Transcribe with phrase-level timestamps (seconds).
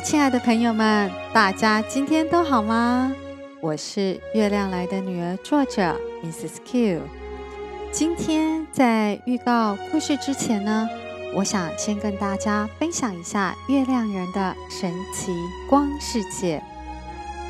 [0.00, 3.12] 亲爱的朋友们，大家今天都好吗？
[3.60, 6.58] 我是月亮来的女儿，作者 Mrs.
[6.64, 7.00] Q。
[7.90, 10.86] 今天在预告故事之前呢，
[11.34, 15.32] 我想先跟大家分享一下月亮人的神奇
[15.68, 16.62] 光世界。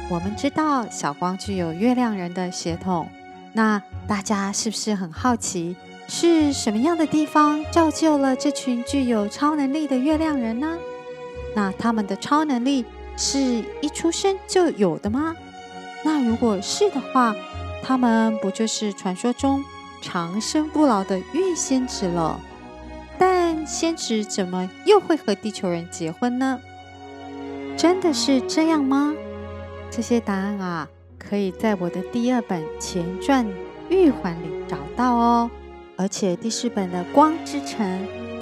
[0.09, 3.09] 我们知道小光具有月亮人的血统，
[3.53, 5.75] 那大家是不是很好奇，
[6.07, 10.79] 是什么样的地方造就了这群具有超能力的月亮人呢？
[11.57, 12.85] 那他们的超能力
[13.17, 15.35] 是一出生就有的吗？
[16.05, 17.35] 那如果是的话，
[17.83, 19.65] 他们不就是传说中
[20.03, 22.39] 长生不老的月仙子了？
[23.19, 26.61] 但仙子怎么又会和地球人结婚呢？
[27.75, 29.15] 真的是这样吗？
[29.91, 30.87] 这些答案啊，
[31.19, 33.47] 可以在我的第二本前传
[33.89, 35.51] 《玉环》里找到哦。
[35.97, 37.87] 而且第四本的《光之城》，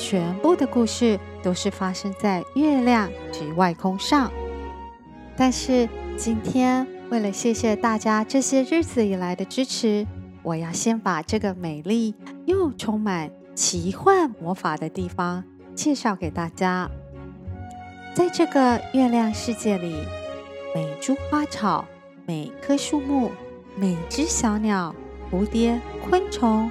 [0.07, 4.31] 全部的故事都是发生在月亮及外空上。
[5.35, 5.89] 但是
[6.19, 10.07] 今天，为了谢谢大家这些日子以来的支持，
[10.43, 15.43] 我要先把这个美丽又充满奇幻魔法的地方
[15.75, 16.91] 介绍给大家。
[18.15, 19.97] 在这个月亮世界里，
[20.75, 21.83] 每株花草、
[22.27, 23.33] 每棵树木、
[23.75, 24.95] 每只小鸟、
[25.33, 26.71] 蝴蝶、昆虫，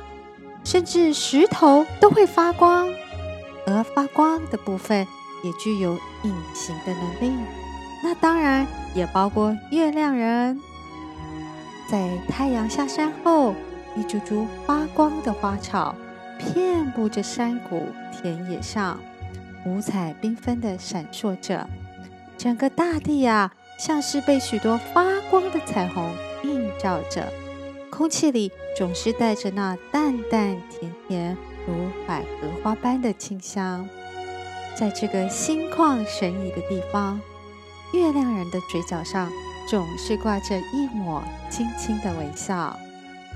[0.63, 2.87] 甚至石头都会发光，
[3.65, 5.07] 而发光的部分
[5.43, 7.35] 也具有隐形的能力。
[8.03, 10.59] 那当然也包括月亮人。
[11.89, 13.53] 在太阳下山后，
[13.95, 15.95] 一株株发光的花草
[16.37, 18.99] 遍布着山谷、田野上，
[19.65, 21.67] 五彩缤纷地闪烁着，
[22.37, 23.51] 整个大地呀。
[23.79, 26.11] 像是被许多发光的彩虹
[26.43, 27.33] 映照着，
[27.89, 31.35] 空气里总是带着那淡淡甜甜
[31.67, 33.87] 如百合花般的清香。
[34.75, 37.19] 在这个心旷神怡的地方，
[37.93, 39.31] 月亮人的嘴角上
[39.69, 42.77] 总是挂着一抹轻轻的微笑。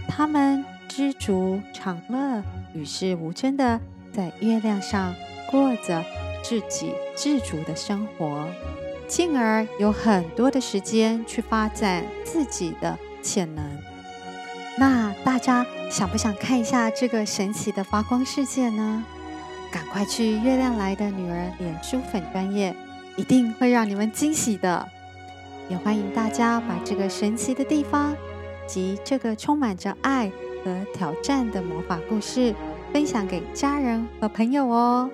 [0.07, 2.43] 他们知足常乐，
[2.73, 3.79] 与世无争的
[4.11, 5.13] 在月亮上
[5.51, 6.03] 过着
[6.41, 8.47] 自给自足的生活。
[9.07, 13.63] 进而有很多的时间去发展自己的潜能。
[14.79, 19.03] 那大家想不想看一下这个神奇的发光世界呢？
[19.71, 22.75] 赶快去月亮来的女儿脸书粉专业，
[23.15, 24.87] 一定会让你们惊喜的。
[25.69, 28.15] 也欢迎大家把这个神奇的地方
[28.65, 30.31] 及这个充满着爱
[30.63, 32.53] 和挑战的魔法故事
[32.93, 35.09] 分享给家人和朋友哦。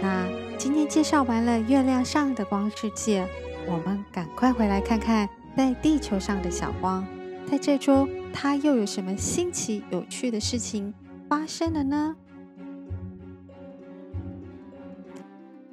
[0.00, 0.26] 那。
[0.58, 3.26] 今天介绍完了月亮上的光世界，
[3.66, 7.04] 我们赶快回来看看在地球上的小光。
[7.50, 10.94] 在这周，它又有什么新奇有趣的事情
[11.28, 12.16] 发生了呢？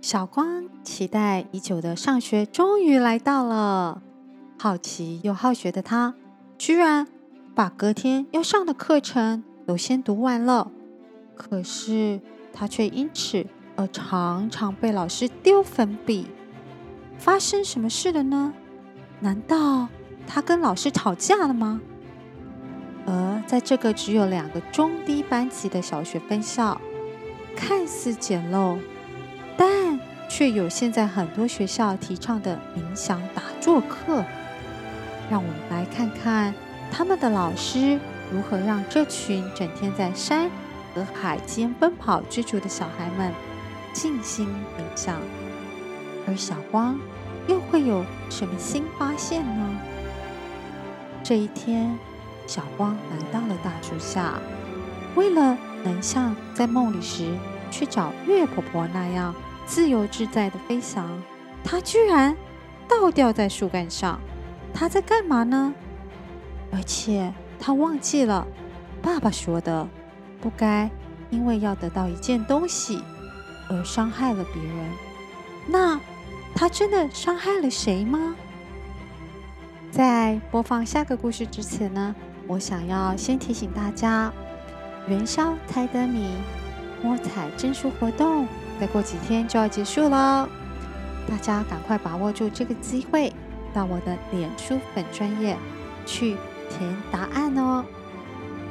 [0.02, 4.02] 小光期待已久的上学终于来到了，
[4.58, 6.16] 好奇又好学的他，
[6.58, 7.08] 居然
[7.54, 10.72] 把隔天要上的课程都先读完了。
[11.36, 12.20] 可是
[12.52, 16.26] 他却因此，而常常被老师丢粉笔，
[17.18, 18.54] 发生什么事了呢？
[19.20, 19.88] 难道
[20.32, 21.82] 他跟老师吵架了吗？
[23.08, 26.80] 而在这个只有两个中低班级的小学分校，
[27.56, 28.78] 看似简陋，
[29.58, 34.24] 但却有现在很多学校提倡的冥想打坐课。
[35.32, 36.54] 让我们来看看
[36.92, 38.00] 他们的老师
[38.32, 40.48] 如何让这群整天在山
[40.94, 43.34] 和海间奔跑追逐的小孩们。
[43.92, 45.16] 静心冥想，
[46.28, 47.00] 而小光
[47.48, 49.80] 又会有什么新发现呢？
[51.24, 51.98] 这一天，
[52.48, 54.40] 小光来到了大树下，
[55.16, 57.36] 为了能像在梦里时
[57.70, 59.34] 去找月婆婆那样
[59.66, 61.08] 自由自在的飞翔，
[61.64, 62.36] 他居然
[62.88, 64.20] 倒吊在树干上。
[64.74, 65.74] 他在干嘛呢？
[66.72, 68.46] 而且他忘记了
[69.02, 69.88] 爸爸说的，
[70.40, 70.90] 不该
[71.30, 73.02] 因为要得到一件东西。
[73.72, 74.92] 而伤害了别人，
[75.68, 76.00] 那
[76.56, 78.36] 他真的伤害了谁吗？
[79.92, 82.16] 在播放下个故事之前呢，
[82.48, 84.32] 我想要先提醒大家，
[85.08, 86.32] 元宵猜灯谜
[87.02, 88.48] 摸彩证书活动
[88.80, 90.48] 再过几天就要结束了，
[91.28, 93.34] 大家赶快把握住这个机会，
[93.74, 95.58] 到我的脸书粉专业
[96.06, 96.38] 去
[96.70, 97.84] 填答案哦，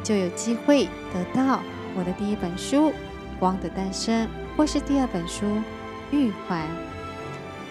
[0.04, 1.60] 就有机会得到
[1.96, 2.90] 我的第一本书
[3.40, 4.26] 《光的诞生》。
[4.56, 5.46] 或是第二本书
[6.10, 6.60] 《玉环》。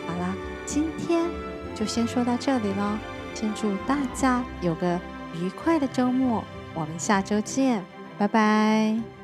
[0.08, 0.34] 好了，
[0.66, 1.26] 今天
[1.76, 2.98] 就先说到这里了。
[3.40, 5.00] 先祝大家有个
[5.40, 6.44] 愉快的周末，
[6.74, 7.86] 我们下周见，
[8.18, 9.17] 拜拜。